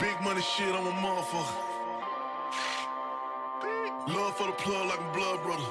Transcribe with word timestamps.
Big 0.00 0.20
money 0.20 0.40
shit, 0.40 0.72
I'm 0.72 0.86
a 0.86 0.92
motherfucker. 0.92 1.54
Love 4.06 4.36
for 4.36 4.46
the 4.46 4.52
plug 4.52 4.86
like 4.86 5.00
a 5.00 5.12
blood 5.12 5.42
brother. 5.42 5.64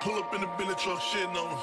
Pull 0.00 0.18
up 0.18 0.34
in 0.34 0.40
the 0.40 0.46
Billy 0.56 0.74
truck, 0.74 1.00
shitting 1.00 1.36
on 1.36 1.48
him. 1.48 1.58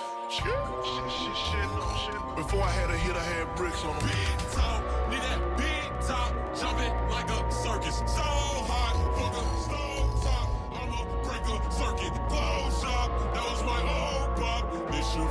Before 2.35 2.62
I 2.62 2.70
had 2.70 2.92
a 2.92 2.97
hit, 2.97 3.15
I 3.15 3.24
had 3.24 3.56
bricks 3.56 3.84
on 3.84 3.96
him. 3.96 4.07
Big 4.07 4.52
talk, 4.52 4.84
need 5.10 5.21
that 5.21 5.57
big 5.57 6.07
top, 6.07 6.31
jumping 6.56 6.93
like 7.10 7.30
a 7.31 7.52
circus. 7.52 7.98
So 8.06 8.21
hot, 8.21 8.96
fuck 9.17 9.34
a 9.34 9.43
stove 9.66 10.24
top. 10.24 10.48
I'ma 10.78 11.06
break 11.24 11.42
a 11.42 11.71
circuit. 11.71 12.13
Blow 12.30 12.70
shop, 12.70 13.10
that 13.34 13.43
was 13.49 13.63
my 13.63 13.81
old 13.81 14.35
pop. 14.38 14.92
This 14.92 15.16
your 15.16 15.28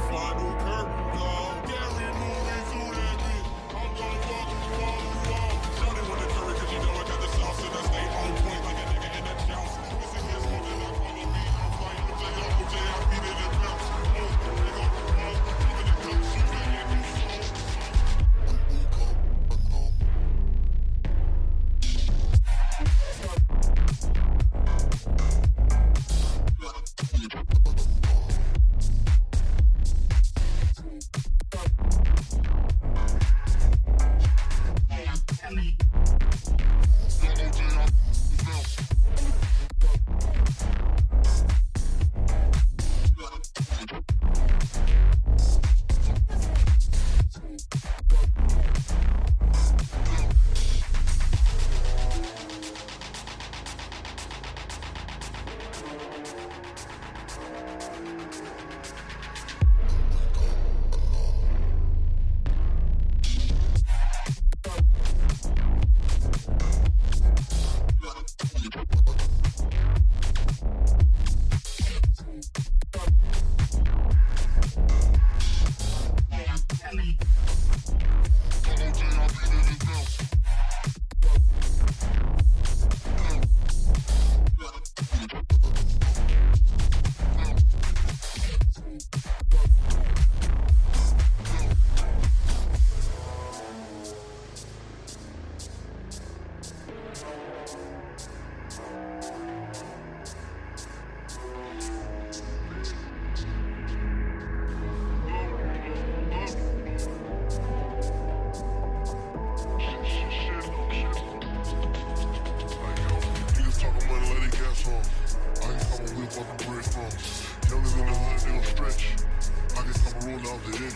the. 120.58 120.92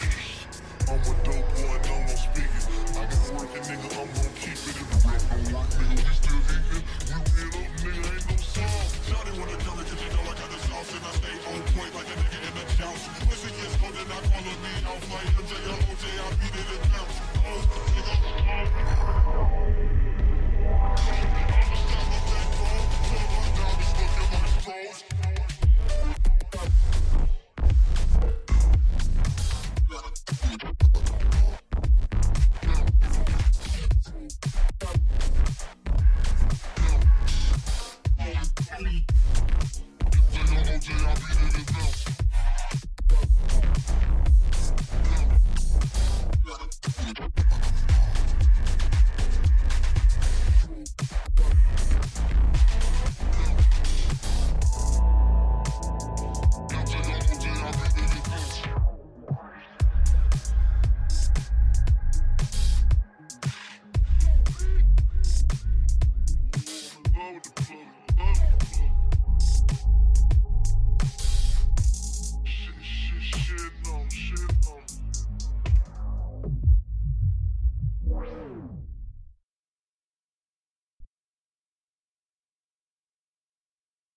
I'm 0.89 1.01
a 1.01 1.25
dope 1.25 1.49
boy, 1.55 1.79
no, 1.87 1.97
no 2.01 2.15
speaking. 2.15 2.65
I 2.97 3.07
can 3.07 3.37
work 3.37 3.55
a 3.55 3.61
nigga 3.61 3.86